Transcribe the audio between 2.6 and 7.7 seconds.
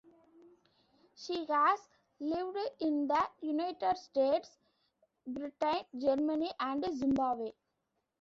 in the United States, Britain, Germany, and Zimbabwe.